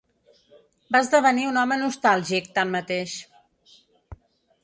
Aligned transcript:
Va 0.95 1.01
esdevenir 1.05 1.43
un 1.49 1.59
home 1.63 1.77
nostàlgic, 1.83 2.49
tanmateix. 2.57 3.15